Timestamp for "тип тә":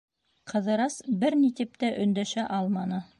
1.59-1.91